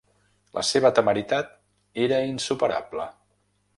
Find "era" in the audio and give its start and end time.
2.07-2.21